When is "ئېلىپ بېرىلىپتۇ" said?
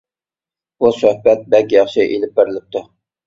2.15-2.85